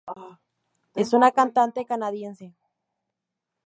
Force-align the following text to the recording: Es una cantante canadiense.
Es 0.95 1.13
una 1.13 1.29
cantante 1.31 1.85
canadiense. 1.85 2.55